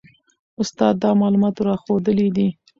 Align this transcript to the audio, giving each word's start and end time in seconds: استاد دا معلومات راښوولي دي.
استاد 0.61 0.95
دا 1.03 1.11
معلومات 1.21 1.55
راښوولي 1.65 2.27
دي. 2.35 2.47